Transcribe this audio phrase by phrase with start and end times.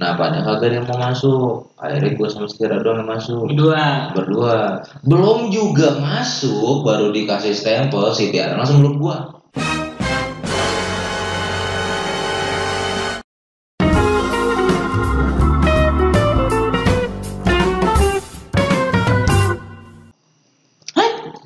[0.00, 1.76] Nah pada kagak yang mau masuk.
[1.76, 3.44] Akhirnya gue sama Stira doang yang masuk.
[3.52, 4.08] Berdua.
[4.16, 4.56] Berdua.
[5.04, 9.16] Belum juga masuk Baru dikasih stempel Si Tiara langsung meluk gue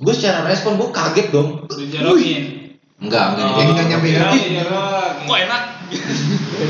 [0.05, 1.65] Gue secara respon gue kaget dong.
[1.65, 2.64] Dijorokin.
[3.05, 4.39] Enggak, enggak Oh, nggak nyampe hati.
[4.49, 5.29] Dijorokin.
[5.29, 5.63] Kok enak?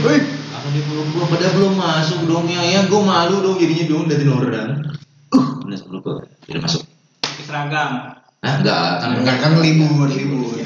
[0.03, 0.19] Woi,
[0.51, 4.27] Langsung dipeluk gue, padahal belum masuk dong ya, ya gue malu dong jadinya dong dari
[4.27, 4.71] orang.
[5.31, 6.15] Uh, udah sebelum gue,
[6.51, 6.83] udah masuk.
[7.47, 7.91] Seragam.
[8.43, 10.59] Nah, enggak, kan kan kan libur, libur.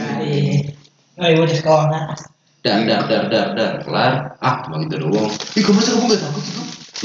[1.18, 2.14] Oh, ibu di sekolah.
[2.58, 4.12] dar dar dar dar dar kelar,
[4.42, 5.30] ah cuma gitu doang.
[5.30, 6.54] Ih, kok masa kamu gak takut sih?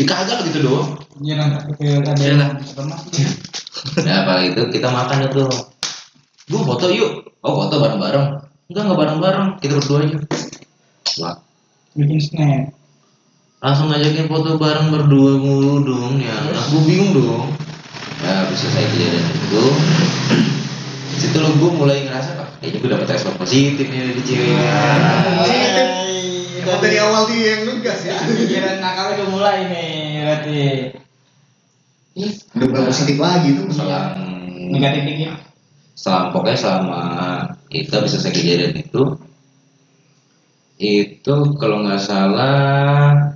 [0.01, 0.97] Ih, kagak gitu doang.
[1.21, 2.49] Iya nanti Iya lah.
[4.01, 5.45] Nah, apa itu kita makan itu.
[6.49, 7.37] Gue foto yuk.
[7.45, 8.42] Oh, foto bareng-bareng.
[8.71, 9.49] Enggak, enggak bareng-bareng.
[9.59, 10.17] Kita berdua aja.
[11.19, 11.35] Wah,
[11.93, 12.73] bikin snap.
[13.63, 17.47] langsung ngajakin foto bareng berdua mulu dong ya aku bingung dong
[18.19, 19.65] ya bisa saya kejadian itu
[21.15, 24.51] situ lo gue mulai ngerasa ah, kayaknya gue dapet respon positif nih dari cewek
[26.63, 28.15] Emang dari awal dia yang ngegas ya.
[28.23, 30.63] Pikiran nakal udah mulai nih berarti.
[32.55, 33.67] Udah mulai positif lagi tuh.
[33.67, 34.15] selang
[34.71, 35.35] Negatif dikit.
[35.91, 37.03] selang pokoknya selama
[37.73, 39.17] kita bisa saya kejadian itu
[40.77, 43.33] itu kalau nggak salah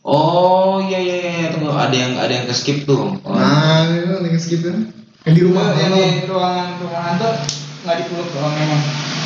[0.00, 4.16] oh iya iya iya tunggu ada yang ada yang ke skip tuh oh, Nah, itu
[4.24, 4.68] lagi segitu.
[5.24, 5.72] Yang di rumah.
[5.76, 7.32] Yang di ruangan ruangan tuh
[7.84, 8.82] nggak dipeluk doang memang.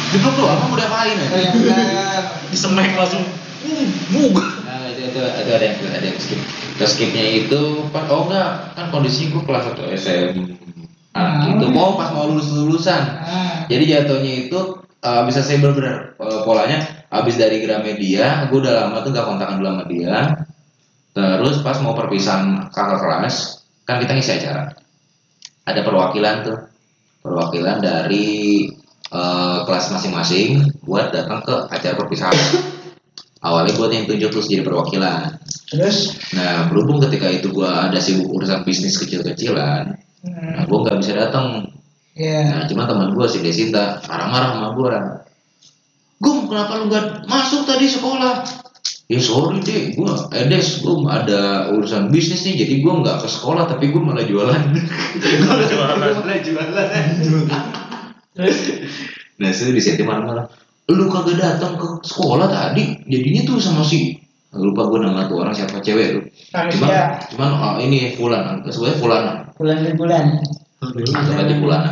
[0.08, 0.88] Jeblok doang, kamu udah?
[1.10, 2.22] Yang benar.
[2.48, 3.26] Disemek langsung.
[3.58, 6.40] Nah, itu, itu, itu ada yang ada yang skip.
[6.78, 10.77] Ke skipnya itu oh enggak kan kondisi gue kelas 1 SMA
[11.16, 11.48] Ah.
[11.48, 11.72] gitu.
[11.72, 13.02] Oh pas mau lulus lulusan.
[13.22, 14.58] Ah, Jadi jatuhnya itu
[15.04, 19.60] uh, bisa saya benar-benar uh, polanya habis dari Gramedia, gue udah lama tuh gak kontakan
[19.60, 20.16] dulu sama dia.
[21.16, 24.70] Terus pas mau perpisahan kakak kelas, kan kita ngisi acara.
[25.64, 26.58] Ada perwakilan tuh,
[27.24, 28.68] perwakilan dari
[29.10, 32.36] uh, kelas masing-masing buat datang ke acara perpisahan.
[33.46, 35.38] Awalnya gue yang tunjuk terus jadi perwakilan.
[35.70, 39.94] Terus Nah berhubung ketika itu gue ada sibuk urusan bisnis kecil-kecilan,
[40.26, 41.70] nah gue nggak bisa datang
[42.18, 44.90] ya Nah, cuma teman gue si Desinta marah-marah sama gue.
[46.18, 48.42] Gum, kenapa lu gak masuk tadi sekolah?
[49.08, 53.28] Ya sorry deh, gue eh Des, gue ada urusan bisnis nih, jadi gue nggak ke
[53.30, 54.62] sekolah, tapi gue malah jualan.
[55.48, 55.96] malah jualan.
[55.96, 56.86] malah jualan.
[59.40, 60.44] nah, itu di situ marah-marah.
[60.92, 64.18] Lu kagak datang ke sekolah tadi, jadinya tuh sama si
[64.56, 66.22] lupa gue nama tuh orang siapa cewek tuh.
[66.56, 69.32] Cuman, cuman oh, ini Fulan, sebenarnya Fulana.
[69.58, 70.24] bulan per bulan.
[70.80, 71.90] Anggap aja Fulana.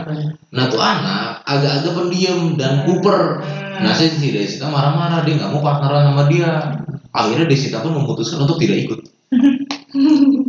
[0.55, 3.45] Nah tuh anak agak-agak pendiam dan kuper.
[3.77, 6.81] Nah si si Desita marah-marah dia nggak mau partneran sama dia.
[7.13, 9.01] Akhirnya Desita pun memutuskan untuk tidak ikut.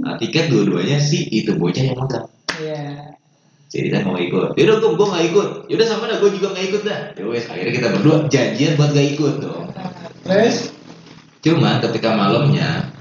[0.03, 1.96] Nah tiket dua-duanya si itu bocah yang.
[2.59, 3.16] Iya.
[3.67, 4.59] Jadi kita mau ikut.
[4.59, 5.50] Yaudah gue gue nggak ikut.
[5.72, 7.00] Yaudah sama dah gue juga nggak ikut dah.
[7.16, 9.72] Ya wes akhirnya kita berdua janjian buat gak ikut dong.
[10.28, 10.75] Terus
[11.45, 12.91] Cuma ketika malamnya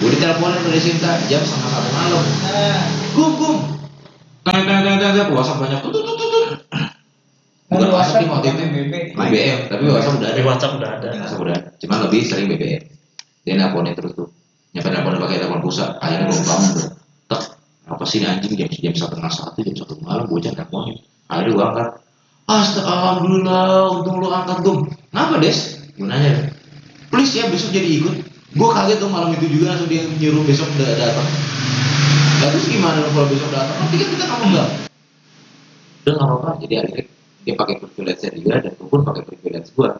[0.00, 2.24] gue diteleponin dari Sinta jam setengah satu malam.
[3.12, 3.56] Gum gum.
[4.46, 6.28] Tanya tanya tanya tanya WhatsApp banyak tuh tuh tuh tuh.
[6.30, 6.44] tuh.
[7.70, 8.62] Bukan WhatsApp waktu itu.
[9.14, 10.40] BBM, tapi WhatsApp udah ada.
[10.42, 11.08] WhatsApp udah ada.
[11.20, 11.68] WhatsApp udah ada.
[11.78, 12.82] Cuman lebih sering BBM.
[13.44, 14.28] Dia nelponin terus tuh.
[14.72, 15.90] Nyampe nelponin pakai telepon pusat.
[16.00, 16.88] Akhirnya gue bangun tuh.
[17.30, 17.42] Tek,
[17.90, 20.98] apa sih anjing jam jam satu setengah satu jam satu malam gue jangan nelponin.
[21.30, 21.88] Akhirnya gue angkat.
[22.50, 24.78] Astaga, alhamdulillah, untung lu angkat gum.
[25.14, 25.58] Kenapa des?
[25.94, 26.50] Gue nanya.
[27.10, 28.16] Please ya besok jadi ikut.
[28.54, 31.26] Gue kaget tuh malam itu juga langsung dia nyuruh besok udah datang.
[32.40, 33.76] Lah terus gimana dong kalau besok datang?
[33.78, 34.68] Kan tiket kita kamu enggak.
[36.06, 36.50] Udah nggak apa-apa.
[36.62, 37.04] Jadi akhirnya
[37.40, 39.90] dia pakai privilege dia dan gue pun pakai privilege gue.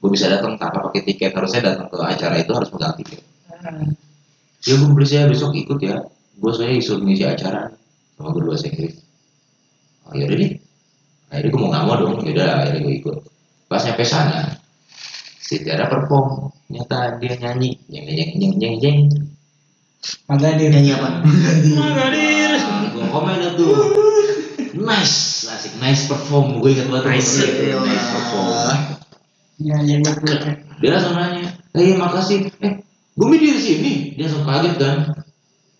[0.00, 1.32] Gue bisa datang tanpa pakai tiket.
[1.32, 3.22] Harusnya datang ke acara itu harus pegang tiket.
[3.48, 3.84] Ah,
[4.64, 6.00] Ya gue beli saya besok ikut ya.
[6.40, 7.72] Gue soalnya disuruh ngisi acara
[8.16, 8.96] sama guru bahasa Inggris.
[10.08, 10.52] Oh yaudah deh.
[11.28, 12.14] Akhirnya gue mau nggak mau dong.
[12.24, 13.16] Yaudah akhirnya gue ikut.
[13.68, 14.56] Pas nyampe sana,
[15.44, 16.48] si Tiara perform.
[16.72, 17.76] Nyata dia nyanyi.
[17.92, 18.98] Jeng jeng jeng jeng jeng.
[20.28, 20.72] Magadir.
[20.72, 21.08] Nyanyi apa?
[21.76, 22.50] Magadir.
[22.94, 23.74] Gue komen tuh.
[24.74, 26.58] Nice, asik, nice perform.
[26.58, 27.20] Gue ingat banget.
[27.20, 27.30] Nice.
[27.40, 28.46] tuh, nice perform.
[29.62, 30.12] Ya, ya, ya.
[30.82, 32.50] Dia langsung nanya, eh iya, makasih.
[32.58, 32.82] Eh,
[33.14, 33.92] Bumi di sini.
[34.18, 34.96] Dia langsung kaget kan.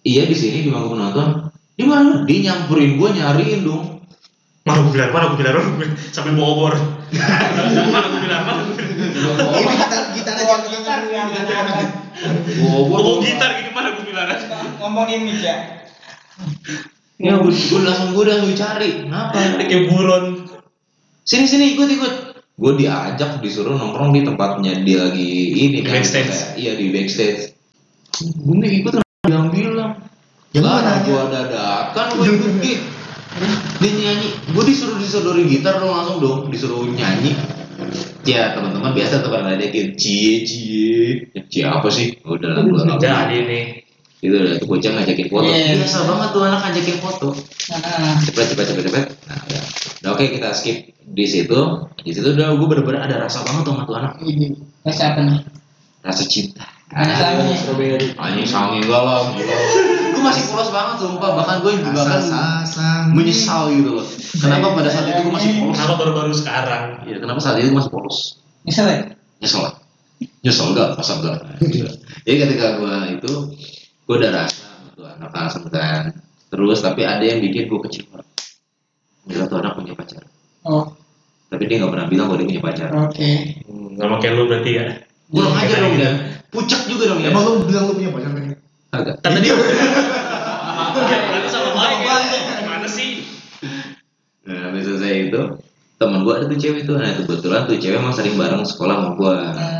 [0.06, 1.50] Iya di sini di mangkuk penonton.
[1.75, 2.23] Di mana?
[2.23, 3.94] Dia nyamperin gue nyariin dong.
[4.65, 6.73] Mana gue bilang, mana gue bilang, mana gue sambil bawa obor.
[6.73, 9.13] mana gue bilang, mana gue bilang.
[9.61, 11.29] Ini kita kita aja gitar yang.
[12.49, 14.25] Gue Bawa gitar gitu, mana gue bilang.
[14.81, 15.57] Ngomongin mic ya.
[17.21, 19.05] Ya gue, gue langsung gue udah langsung cari.
[19.05, 19.37] Kenapa?
[19.61, 20.25] Kayak buron.
[21.25, 22.15] Sini sini ikut ikut.
[22.55, 25.27] gue diajak disuruh nongkrong di tempatnya dia lagi
[25.59, 26.31] ini Di kan backstage.
[26.31, 27.51] kayak- iya di backstage
[28.15, 28.95] gue ikut
[29.27, 29.99] bilang bilang
[30.55, 31.03] Ya, nanya.
[31.03, 32.94] gue dadakan gue ikut.
[33.81, 34.29] Dia nyanyi.
[34.55, 36.41] Gue disuruh disodorin gitar dong langsung dong.
[36.49, 37.35] Disuruh nyanyi.
[38.25, 41.29] Ya teman-teman biasa tuh pada ngajakin cie cie.
[41.37, 42.17] Ya, cie apa sih?
[42.25, 43.65] Udah lah gue nggak Jadi nih.
[44.25, 45.45] itu udah tuh bocah ngajakin foto.
[45.53, 45.85] Iya.
[45.85, 47.29] biasa banget tuh anak ngajakin foto.
[47.37, 49.05] Nah, cepet cepet cepet cepet.
[49.29, 49.61] Nah ya.
[50.01, 51.61] Udah oke kita skip di situ.
[52.01, 54.13] Di situ udah gue bener-bener ada rasa banget tuh sama tuh anak.
[54.81, 55.41] Rasa apa nih?
[56.05, 57.56] rasa cinta Apa nih?
[57.58, 58.06] Strawberry.
[58.14, 59.26] anjing sange enggak lah.
[60.14, 61.31] Gue masih polos banget sumpah.
[61.43, 62.20] Bahkan gue juga kan
[63.11, 64.06] menyesal gitu loh.
[64.38, 66.82] Kenapa pada saat itu gue masih polos Kenapa baru-baru sekarang?
[67.05, 68.99] ya kenapa saat itu gue masih polos Misal ya?
[69.43, 69.75] nyesel lah.
[70.41, 71.38] Nyesel enggak masa enggak.
[72.25, 73.32] Jadi ketika gue itu
[74.06, 74.64] gue udah rasa
[74.94, 76.14] tuh anak langsung kan.
[76.49, 78.23] Terus tapi ada yang bikin gue kecewa.
[79.26, 80.23] Gila tuh anak punya pacar.
[80.64, 80.94] Oh,
[81.50, 82.88] tapi dia nggak pernah bilang kalau dia punya pacar.
[83.05, 83.61] Oke.
[83.69, 84.85] Hmm, Sama kayak lu berarti ya.
[85.29, 86.03] Kurang Kayak aja dong gitu.
[86.03, 86.12] ya
[86.49, 88.44] pucak juga dong ya Emang lu bilang lu punya pacar kan?
[88.93, 89.49] agak tadi
[90.94, 92.17] Ya, berarti sama baik ya.
[92.56, 93.26] Gimana sih?
[94.44, 95.41] nah habis selesai itu
[95.97, 99.11] temen gue ada tuh cewek tuh nah kebetulan tuh cewek emang sering bareng sekolah sama
[99.15, 99.35] gue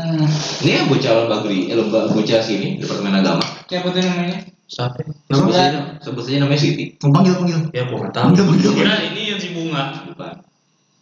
[0.05, 0.21] Hmm,
[0.61, 4.37] ini yang bocah bagri eh lomba bocah sini departemen agama siapa tuh namanya?
[4.65, 5.01] Siapa?
[5.27, 7.59] sebut saja sebut saja namanya Siti panggil panggil.
[7.69, 8.27] Ya gua nggak tahu.
[8.31, 8.71] Udah, udah.
[8.71, 9.83] Kira ini yang si bunga.
[10.05, 10.33] bukan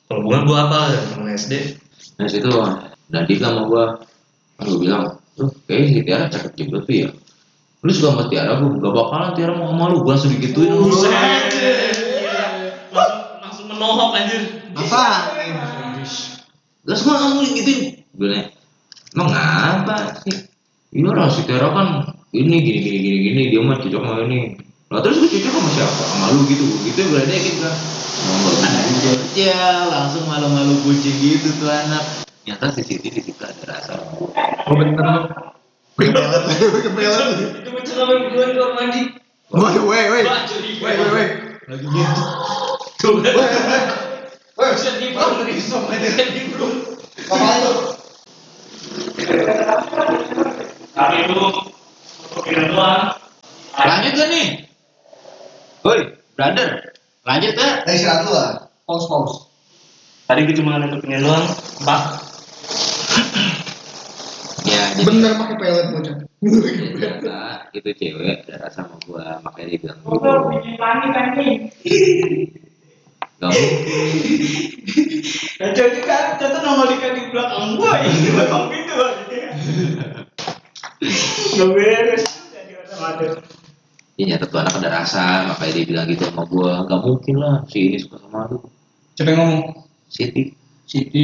[0.04, 0.80] Kalau bunga gua apa?
[1.14, 1.54] Temen SD.
[2.16, 2.50] nah situ
[3.08, 3.86] dan dia sama gue
[4.64, 5.04] kan gue bilang
[5.36, 7.10] tuh kayaknya si Tiara cakep juga tuh ya.
[7.84, 10.72] Lu suka sama Tiara gue gak bakalan Tiara mau sama lu gue langsung digituin.
[10.72, 11.12] Lu Buset.
[12.96, 14.42] Langsung langsung menohok anjir.
[14.72, 15.06] Apa?
[16.88, 18.08] Terus gue langsung digituin.
[18.16, 18.48] Gue nanya
[19.14, 20.48] emang apa sih?
[20.96, 21.88] Iya lah si Tiara kan
[22.32, 24.56] ini gini gini gini gini dia mah cocok sama ini.
[24.88, 26.04] Lah terus gue cocok sama siapa?
[26.08, 26.66] Sama lu gitu.
[26.88, 27.76] Gitu gue ledekin kan
[29.34, 33.96] ya langsung malu-malu kucing gitu tuh anak ternyata di situ di situ ada rasa
[34.68, 35.24] Oh bener lu.
[35.96, 36.44] Kepelet,
[36.84, 37.62] kepelet.
[37.64, 39.02] Itu bocah sampai berdua di kamar mandi.
[39.54, 40.22] Woi, woi, woi.
[40.26, 41.26] Woi, woi, woi.
[41.70, 42.24] Lagi gitu.
[43.00, 43.16] Tuh.
[44.58, 46.02] Woi, Bisa di Oh, ngeri som aja.
[46.02, 46.68] Bisa di bro.
[47.30, 47.74] Apaan lu?
[50.94, 51.58] Tapi itu doang.
[53.74, 54.48] lanjut gak nih
[55.82, 56.00] Woi,
[56.38, 56.94] brother
[57.26, 58.50] lanjut gak Eh, istirahat lu lah.
[58.88, 59.36] Pause, pause.
[60.24, 61.46] Tadi gue cuma ada kepikiran doang.
[61.84, 62.02] Mbak.
[64.64, 66.16] Ya jadi Bener pakai pelet bocah.
[66.44, 67.40] ya, ternyata
[67.76, 71.60] itu cewek ada rasa sama gua makanya dia bilang gitu bikin panik anjing.
[73.40, 74.08] gak mungkin
[75.74, 78.96] jadi kan ternyata nongol di di belakang gua ini belakang pintu
[81.54, 82.24] Gak beres.
[82.56, 83.32] Jadi otomatis.
[84.16, 87.56] Ya nyata tuh anak ada rasa, makanya dia bilang gitu sama gua Gak mungkin lah
[87.68, 88.62] si ini suka sama lu
[89.18, 89.64] Coba ngomong.
[90.10, 90.54] Siti
[90.86, 91.24] Siti.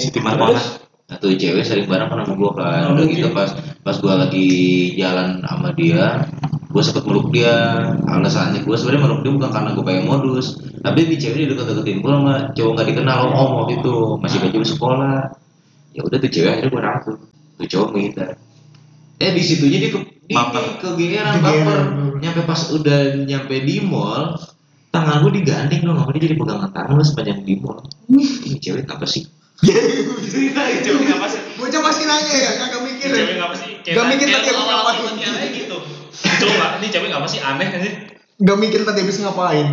[0.00, 0.79] Siti Marwana.
[1.18, 2.94] Tuh cewek sering bareng kan sama gua kan.
[2.94, 3.50] Udah gitu pas
[3.82, 4.46] pas gua lagi
[4.94, 6.30] jalan sama dia
[6.70, 7.82] Gua sempet meluk dia.
[8.06, 11.98] Alasannya gua sebenarnya meluk dia bukan karena gua pengen modus Tapi di cewek dia deket-deketin
[11.98, 13.96] gua sama cowok gak dikenal om om waktu itu.
[14.22, 15.18] Masih baju sekolah.
[15.90, 17.14] Ya udah tuh cewek akhirnya gua rangkul.
[17.58, 18.38] Tuh cowok menghindar
[19.20, 20.80] Eh di situ jadi ke di, Baper.
[20.80, 21.44] kegeeran Kegeeran.
[21.44, 21.78] baper.
[22.22, 24.38] Nyampe pas udah nyampe di mall
[24.94, 27.84] tangan gue digandeng dong sama dia jadi pegangan tangan lu sepanjang di mall.
[28.08, 31.40] Ini cewek apa sih Cewek ngapa sih?
[31.60, 33.08] Bocah masih nanya ya, kagak mikir.
[33.12, 33.16] Ya?
[33.20, 33.70] cewek ngapa sih?
[33.84, 35.02] Gak mikir tadi habis ngapain.
[35.52, 35.76] gitu.
[36.40, 37.94] Coba, ini cewek ngapa sih aneh anjir?
[38.40, 39.68] Gak mikir tadi habis ngapain.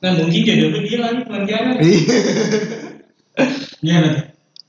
[0.00, 1.72] Nah mungkin jodohnya dia lagi pelantiannya.
[1.82, 2.16] Iya.
[3.84, 4.10] Gimana?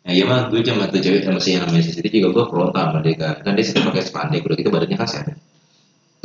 [0.01, 2.89] Nah iya mah gue sama tuh cewek sama si yang namanya Siti juga gue frontal
[2.89, 5.37] sama dia kan Kan dia sering pakai spandek, udah gitu badannya kan sehat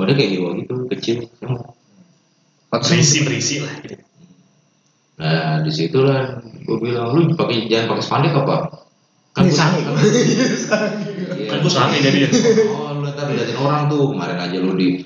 [0.01, 1.73] Badannya kayak hewan gitu, kecil emang.
[2.73, 3.75] Berisi berisi lah.
[3.85, 4.06] Gitu.
[5.17, 8.57] Nah di situ lah gue bilang, lu pakai jangan pakai spandek apa?
[9.33, 9.81] Kan Ini gua- sange.
[9.85, 10.47] Iya.
[11.49, 12.29] Kan gue sange jadi ya.
[12.69, 15.01] Oh, lu ntar liatin orang tuh kemarin aja lu di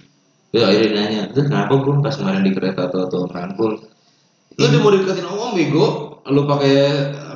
[0.50, 3.78] Terus akhirnya nanya, terus kenapa gue pas kemarin di kereta atau atau rangkul
[4.58, 5.86] Lu udah mau deketin om bego
[6.26, 6.74] Lu pakai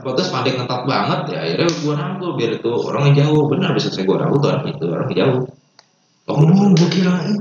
[0.03, 3.89] apa tuh spandek ngetat banget ya akhirnya gue rangkul biar itu orangnya jauh benar bisa
[3.89, 5.41] saya gue rangkul tuh orang itu orangnya jauh
[6.25, 6.41] Oh,
[6.75, 7.37] gue kirain.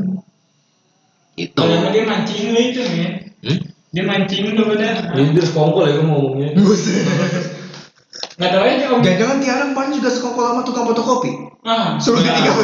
[1.34, 3.10] itu Kalau dia mancing lu itu nih.
[3.42, 3.60] hmm?
[3.94, 5.14] Dia mancing lu udah.
[5.14, 6.50] Dia sekongkol ya gue ngomongnya.
[8.34, 9.00] Nggak tahu aja om.
[9.06, 11.32] Jangan-jangan Tiara kemarin juga sekongkol sama tukang fotokopi.
[11.62, 12.02] Ah.
[12.02, 12.58] Suruh ditinggal.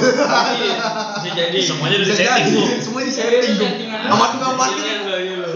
[1.22, 1.58] Bisa jadi.
[1.62, 2.50] Semuanya udah jadi.
[2.50, 2.66] tuh.
[2.82, 3.70] Semua di setting tuh.
[4.10, 4.86] Sama tukang parkir.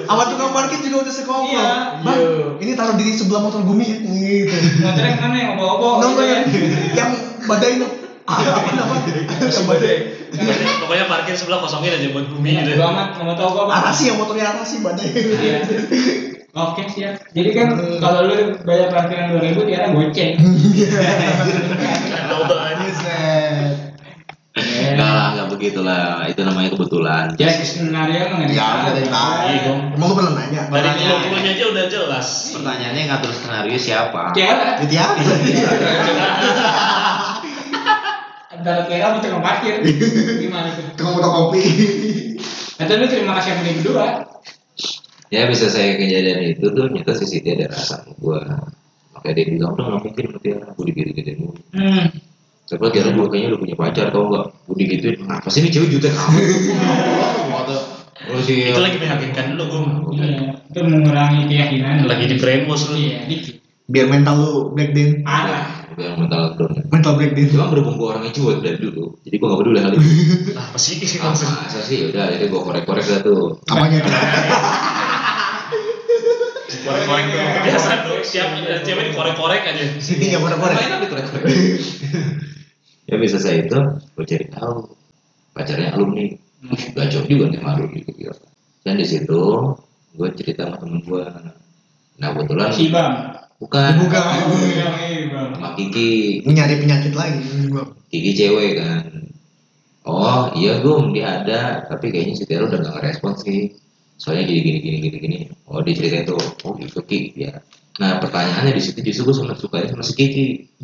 [0.05, 1.57] Sama tukang parkir juga udah sekongkol.
[1.57, 1.73] Iya.
[2.05, 2.21] Bang,
[2.61, 3.97] ini taruh di sebelah motor Gumi ya.
[3.97, 4.55] Gitu.
[4.85, 6.05] Motornya yang mana yang obo-obo?
[6.05, 6.53] Gitu yang kan.
[6.93, 7.09] yang
[7.49, 7.87] badai itu.
[8.29, 9.13] Ah, apa namanya?
[9.41, 9.97] Yang badai.
[10.83, 12.73] Pokoknya, parkir sebelah kosongin aja buat bumi gitu.
[12.75, 13.73] Bodo amat, nggak mau tahu gua apa.
[13.85, 15.07] Arasi yang motornya Arasi badai.
[15.13, 15.57] Iya.
[16.53, 17.17] Oke siap.
[17.33, 20.37] Jadi kan kalau lu bayar parkiran 2000 Tiara goceng.
[22.29, 22.77] Coba aja.
[22.77, 23.73] Buset.
[24.53, 26.29] Enggak lah, enggak begitulah.
[26.29, 27.33] Itu namanya kebetulan.
[27.41, 29.49] Ya skenario mah nggak Ya, tahu.
[29.49, 29.97] Iya, dong.
[29.97, 30.69] Emang lu pernah nanya?
[30.69, 32.27] Dari pulau-pulaunya aja udah jelas.
[32.53, 34.29] Pertanyaannya ngatur skenario siapa?
[34.37, 34.77] Tiara.
[34.77, 34.93] Itu
[38.63, 38.79] ya.
[38.79, 39.75] Antara Tiara sama tukang parkir.
[40.43, 40.85] Gimana tuh?
[40.95, 41.63] Foto kopi.
[42.79, 44.07] Atau lu terima kasih dia berdua.
[45.27, 48.39] Ya bisa saya kejadian itu tuh nyata si Siti ada rasa gua.
[49.17, 51.61] Makanya dia bilang, udah nggak mungkin sama Tiara, gue digede-gedein mulu.
[51.73, 52.05] Hmm.
[52.69, 54.45] Setelah Tiara gue kayaknya udah punya pacar, tau nggak?
[54.69, 56.13] Gue digituin, apa sih ini cewek jutek?
[58.23, 59.81] Oh si Itu lagi meyakinkan dulu gue.
[60.15, 60.55] Iya.
[60.71, 62.07] Itu mengurangi keyakinan.
[62.07, 62.95] Lagi di brainwash lu.
[62.95, 63.59] Iya, dikit.
[63.91, 65.27] Biar mental lu breakdown.
[65.27, 65.82] Parah.
[65.97, 66.71] Yang mental down.
[66.89, 67.47] Mental breakdown.
[67.49, 70.09] Cuma berhubung gue orangnya cuek dari dulu, jadi gue gak peduli hal itu.
[70.61, 71.55] Apa sih Ah, maksudnya?
[71.65, 73.59] masa sih, udah jadi gue korek-korek dah tuh.
[73.67, 73.99] Apanya?
[76.83, 77.39] Korek-korek tuh.
[77.63, 78.17] Biasa tuh.
[78.23, 78.47] Siap,
[78.83, 79.83] cewek dikorek-korek aja.
[79.99, 80.75] Sini nggak korek-korek.
[80.75, 81.45] Main apa dikorek-korek?
[83.09, 83.79] ya bisa saya itu,
[84.15, 84.75] gue cari tahu
[85.53, 86.27] pacarnya alumni.
[86.95, 88.31] Gacor juga nih malu gitu.
[88.83, 89.39] Dan di situ
[90.13, 91.23] gue cerita sama temen gue.
[92.19, 93.13] Nah kebetulan Si Bang.
[93.63, 94.31] Bukan Bukan.
[95.31, 95.49] Bang.
[95.55, 97.41] sama Kiki, nyari penyakit lagi.
[98.11, 99.03] Kiki cewek kan.
[100.03, 103.71] Oh iya gum dia ada, tapi kayaknya si Tero udah gak ngerespon sih.
[104.19, 105.37] Soalnya gini gini gini gini gini.
[105.71, 107.63] Oh dia ceritain tuh, oh gitu Kiki ya.
[108.03, 110.47] Nah pertanyaannya di situ justru gue sangat suka sama si Kiki.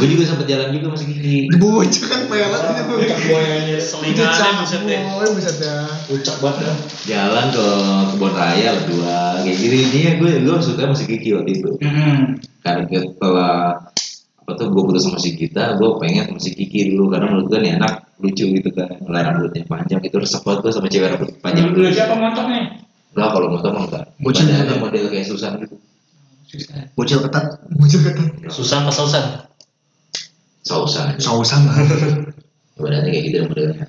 [0.00, 1.36] Gue juga sempat jalan juga sama si Kiki.
[1.60, 2.94] Bocah kan pelet itu.
[3.28, 5.00] boyanya Itu Selingannya buset deh.
[5.36, 5.84] buset dah.
[6.08, 6.76] ucap banget dah.
[7.04, 7.66] Jalan ke
[8.16, 9.76] kebun raya berdua kayak gini.
[9.92, 11.70] Ini gue gue suka sama si Kiki waktu itu.
[11.84, 12.40] Hmm.
[12.64, 13.56] Karena setelah
[14.40, 17.46] apa tuh gue putus sama si kita, gue pengen sama si Kiki dulu karena menurut
[17.52, 21.08] gue nih anak lucu gitu kan, mulai rambutnya panjang itu resep banget gue sama cewek
[21.12, 21.72] rambut panjang.
[21.76, 22.88] Dulu siapa montoknya?
[23.12, 24.04] Enggak kalau motor mah enggak.
[24.22, 24.74] Bocil juga.
[24.80, 25.76] model kayak Susan gitu.
[26.94, 27.44] Bocil ketat.
[27.74, 28.26] Bocil ketat.
[28.50, 29.49] Susan apa Susan?
[30.64, 31.16] Sausan.
[31.20, 31.60] Sausan.
[32.80, 33.84] Badannya kayak gitu modelnya.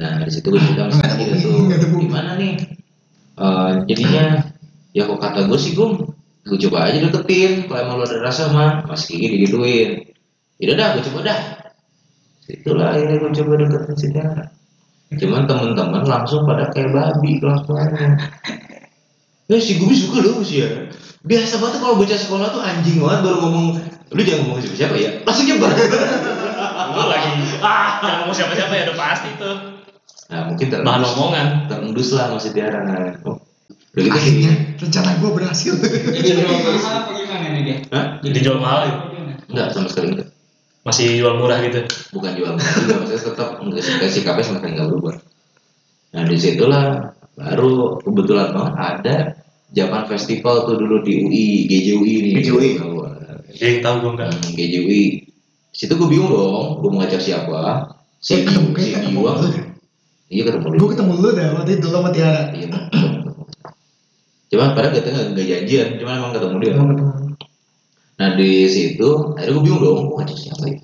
[0.00, 1.98] Nah di situ gue juga ada gitu tuh.
[2.00, 2.80] Gimana nih?
[3.40, 4.52] Eh, jadinya
[4.92, 5.88] ya kok kata gue sih gue
[6.44, 9.90] gue coba aja deketin kalau emang lo ada rasa mah masih kayak gini digituin
[10.60, 11.40] ya dah gue coba dah
[12.50, 14.44] itulah akhirnya gue coba deketin si Tiara
[15.10, 18.18] cuman temen-temen langsung pada kayak babi kelakuannya
[19.48, 20.68] ya si Gumi suka loh sih ya
[21.24, 23.66] biasa banget kalau bocah sekolah tuh anjing banget baru ngomong
[24.10, 25.70] lu jangan ngomong siapa siapa ya langsung nyebar
[26.90, 27.30] Lu lagi.
[27.62, 29.56] Ah, jangan ngomong siapa-siapa ya udah pasti tuh.
[30.30, 31.46] nah mungkin Bahan terendus omongan.
[31.70, 33.38] terendus lah masih Tiara nah oh,
[33.94, 35.72] udah gitu Akhirnya rencana gua berhasil.
[35.78, 37.76] Jadi jual mahal apa gimana nih dia?
[37.94, 38.04] Hah?
[38.22, 38.92] Jadi jual mahal ya?
[39.50, 40.28] enggak sama sekali enggak
[40.80, 41.80] Masih jual murah gitu.
[42.14, 45.14] bukan jual mahal juga maksudnya tetap enggak sih sikapnya sama sekali nggak berubah
[46.10, 46.86] nah di situlah
[47.38, 49.16] baru kebetulan banget ada
[49.70, 52.70] Japan Festival tuh dulu di UI GJUI nih GJUI.
[53.56, 54.30] Dia yang tahu gue enggak.
[54.30, 55.04] Hmm, GJUI
[55.70, 59.22] situ gue bingung dong gue mau ngajak siapa si Biu si lu.
[60.30, 62.42] iya ketemu Gua dulu ketemu lu dah waktu itu lu sama Tiara.
[62.54, 62.68] iya
[64.50, 66.72] cuman padahal kita nggak janjian cuman emang ketemu dia.
[68.20, 70.78] Nah di situ akhirnya gue bingung dong, gue ngajak siapa ya?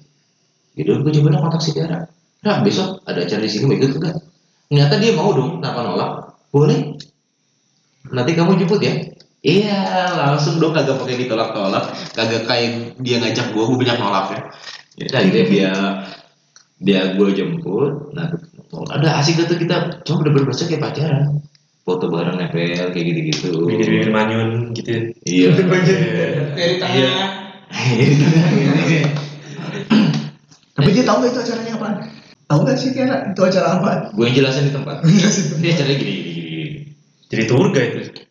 [0.79, 1.99] Gitu gue coba dong kontak si Tiara.
[2.47, 4.17] Nah besok ada acara di sini mau ikut enggak?
[4.71, 6.11] Ternyata dia mau dong, tanpa nolak.
[6.55, 6.95] Boleh.
[8.11, 8.95] Nanti kamu jemput ya?
[9.47, 9.79] Iya,
[10.19, 14.41] langsung dong kagak pakai ditolak-tolak, kagak kayak dia ngajak gue, gue banyak nolak ya.
[14.97, 15.71] Ya akhirnya dia
[16.83, 18.27] dia gue jemput, nah
[18.91, 21.47] ada asik gak tuh kita coba udah berbahasa kayak pacaran
[21.87, 25.15] foto bareng nempel kayak gitu-gitu Bibir-bibir manyun gitu.
[25.23, 27.31] iya Dari tengah.
[30.77, 31.95] Tapi dia tahu gak itu acaranya apaan?
[32.51, 33.99] Tahu gak sih Tiara itu acara apaan?
[34.13, 35.63] gue yang jelasin di tempat Jelasin.
[35.63, 36.67] dia caranya gini gini gini.
[37.31, 38.26] Jadi tour guide itu.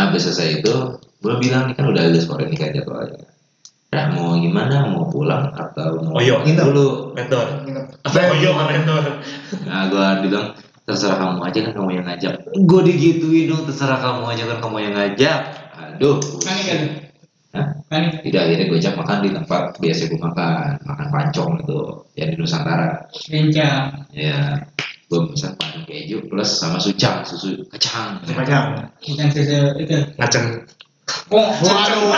[0.00, 0.74] Nah habis selesai itu
[1.20, 3.20] gue bilang nih kan udah ada sore nih kayak jadwalnya
[3.92, 6.40] nah mau gimana mau pulang atau mau Oh, iya.
[6.40, 7.46] Nginep dulu Mentor.
[8.08, 9.02] Apa oh iya sama mentor.
[9.68, 10.56] nah gue bilang
[10.88, 14.76] terserah kamu aja kan kamu yang ngajak gue digituin dong terserah kamu aja kan kamu
[14.88, 15.38] yang ngajak
[15.76, 16.80] aduh Panik kan?
[17.50, 17.66] Hah?
[17.92, 18.24] Panik.
[18.24, 21.78] tidak akhirnya gue ajak makan di tempat biasa gue makan makan pancong itu
[22.16, 24.08] yang di Nusantara Kencang.
[24.16, 24.64] ya
[25.10, 28.94] gue pesan pancong keju plus sama sucang susu kacang Macam.
[29.02, 29.98] Bukan sesuatu itu.
[30.14, 30.46] Ngaceng.
[31.34, 32.14] Oh, Waduh.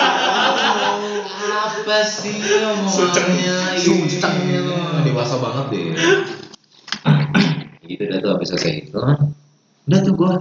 [1.53, 4.37] apa sih omongannya Suceng.
[4.45, 4.61] Iya,
[5.09, 5.85] dewasa banget deh
[7.93, 8.99] gitu dah tuh habis selesai itu
[9.83, 10.33] udah tuh gue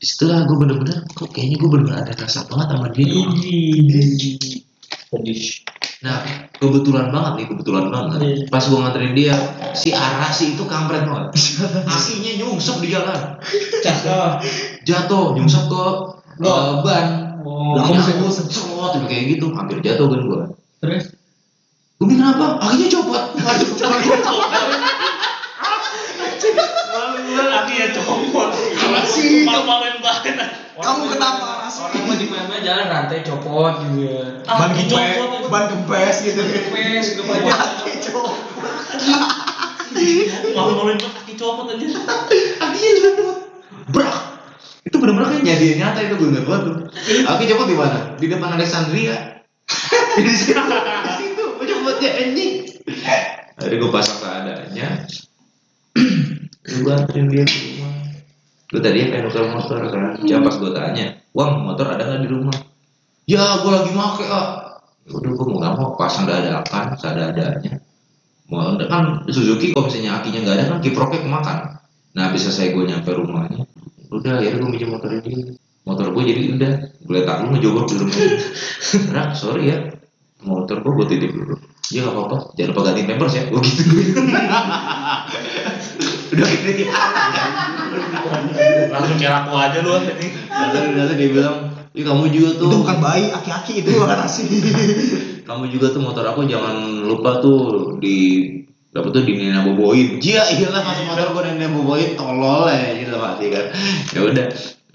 [0.00, 3.22] setelah gue bener-bener kok kayaknya gue bener-bener ada rasa banget sama dia
[5.06, 5.62] Pedis.
[6.04, 6.20] Nah,
[6.60, 8.18] kebetulan banget nih, kebetulan banget.
[8.20, 8.36] Iya.
[8.52, 9.32] Pas gua nganterin dia,
[9.72, 11.32] si Arasi itu kampret banget.
[11.96, 13.40] Akinya nyungsep di jalan.
[13.80, 14.32] Cakep.
[14.84, 15.84] Jatuh, nyungsep ke
[16.44, 17.06] eh, ban.
[17.46, 17.78] Oh.
[17.78, 20.42] Lah, kamu bisa cerot gitu, kayak gitu, hampir jatuh kan gua.
[20.84, 21.16] Terus
[21.96, 22.60] Gue bilang kenapa?
[22.60, 23.24] Akinya copot.
[23.40, 24.20] Akinya copot.
[27.36, 28.50] Laki ya copot.
[28.54, 29.44] Arasi.
[29.44, 30.36] Malu-maluin banget.
[30.76, 31.72] Kamu kenapa?
[31.72, 34.44] Orang mau di mana jalan rantai copot gitu ya.
[34.44, 35.48] Ban copot.
[35.48, 36.40] ban kempes gitu.
[36.40, 37.52] Kempes gitu aja.
[37.52, 38.34] Kaki cowok.
[40.52, 41.86] Malu-maluin banget kaki copot aja.
[42.60, 43.38] Akinya copot.
[43.92, 44.16] Brak.
[44.86, 46.76] Itu benar-benar kayak nyadi nyata itu gue banget tuh.
[47.24, 47.98] Aki copot di mana?
[48.20, 49.16] Di depan Alexandria.
[50.22, 50.60] di situ.
[50.60, 51.44] Di situ.
[51.56, 52.52] Copotnya anjing.
[53.56, 54.88] Akhirnya gue pasang seadanya.
[56.82, 57.92] gue anterin dia ke rumah.
[58.66, 60.10] Gue tadinya pengen nuker motor kan.
[60.20, 61.06] Cuma pas gue tanya,
[61.36, 62.56] Wang motor ada nggak di rumah?
[63.26, 64.48] Ya gue lagi make ah.
[65.06, 67.78] Ya Udah gue mau nggak mau pasang dadakan, seadanya.
[68.50, 71.58] Mau kan Suzuki kalau misalnya akinya nggak ada kan kiproknya kemakan.
[72.16, 73.68] Nah bisa saya gue nyampe rumahnya,
[74.08, 75.52] udah ya gue minjem motor ini.
[75.86, 76.72] Motor gue jadi udah,
[77.06, 78.18] gue letak lu ngejogok di rumah.
[79.14, 79.78] Rak, sorry ya,
[80.42, 81.54] motor gue gue titip dulu.
[81.94, 83.82] Ya gak apa-apa, jangan lupa ganti pampers ya, gue gitu.
[86.36, 86.88] udah dia.
[88.92, 90.28] Langsung kayak aku aja lu ini.
[90.52, 91.56] Lalu lalu dia bilang,
[91.96, 92.68] Ih, kamu juga tuh.
[92.68, 94.44] Itu bukan bayi, aki-aki itu Arasi.
[95.46, 98.50] kamu juga tuh motor aku jangan lupa tuh di
[98.90, 103.14] dapat tuh di Nina boboin iya iyalah masuk motor gue Nina boboin tolol ya gitu
[103.14, 103.64] pasti kan
[104.10, 104.46] ya udah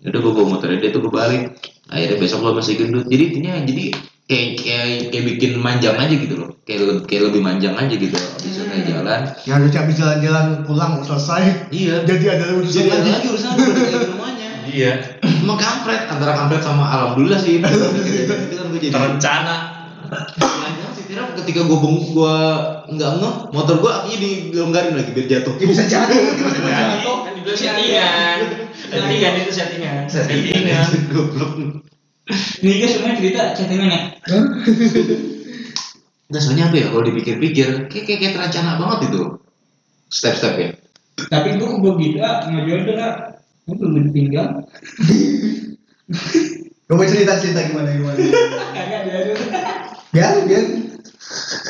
[0.04, 1.56] ya udah gue bawa motornya dia tuh gue balik
[1.88, 3.86] akhirnya besok lo masih gendut jadi intinya jadi
[4.32, 8.16] kayak kayak kayak bikin manjang aja gitu loh kayak le- kayak lebih manjang aja gitu
[8.40, 11.44] bisa kayak jalan Yang harusnya habis jalan-jalan pulang selesai.
[11.70, 13.28] iya Jadi ada urusan jadi ada lagi.
[13.28, 14.92] urusan lagi rumahnya Iya.
[15.20, 17.68] emang kampret antara kampret sama alhamdulillah sih itu
[18.54, 19.56] kan gue jadi Terencana.
[20.38, 22.36] Jangan-jangan sih Tira ketika gue beng gue
[22.90, 25.54] nggak ngeh motor gue akhirnya dilonggarin lagi biar jatuh.
[25.56, 27.04] Ya bisa jatuh, tiba-tiba Jadi.
[27.04, 27.16] jatuh.
[27.20, 28.38] Kan dibilang settingan.
[28.88, 30.02] Settingan itu settingan.
[30.08, 30.88] Settingan.
[31.10, 31.52] Goblok.
[32.62, 34.00] Ini guys semuanya cerita chattingannya.
[36.32, 39.22] Nggak soalnya apa ya kalau dipikir-pikir kayak kayak, kayak terencana banget itu
[40.08, 40.70] step-step ya.
[41.28, 43.14] Tapi gue gitu ah nggak jodoh lah.
[43.68, 44.64] Gue belum ditinggal.
[46.88, 48.20] Coba cerita-cerita gimana gimana.
[48.76, 49.20] Kagak dia.
[50.12, 50.64] Biar, biar.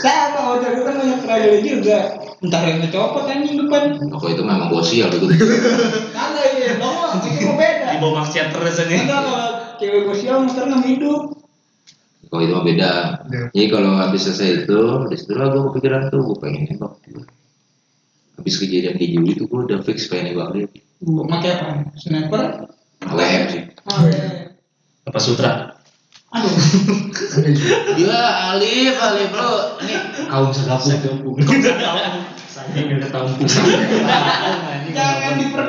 [0.02, 1.98] Sama motor gue kan banyak trial juga.
[2.42, 4.02] Entar yang ngecopot anjing depan.
[4.18, 5.30] Oh itu memang bosial gitu.
[6.10, 7.86] Kagak iya, bawa itu mau beda.
[7.94, 9.06] Di bawah maksiat terus Enggak ini.
[9.06, 11.22] kalau cewek gue sial motor nggak hidup.
[12.30, 12.92] Kalau itu mah beda.
[13.28, 13.42] Iya.
[13.52, 16.94] Jadi kalau habis selesai itu, habis itu lah gue kepikiran tuh gue pengen nembak.
[18.40, 20.68] Habis kejadian di Juli tuh gue udah fix pengen nembak dia.
[21.02, 21.68] Pakai apa?
[21.98, 22.70] Sniper?
[23.02, 23.64] LM sih.
[23.90, 24.54] Oh, iya.
[25.10, 25.82] Apa sutra?
[26.32, 26.56] Aduh.
[28.00, 28.22] Gila
[28.56, 29.76] Alif, Alif bro.
[29.84, 29.96] Ini
[30.32, 31.36] kaum segapung.
[32.48, 33.48] Saya nggak ketampung.
[34.96, 35.66] Jangan diper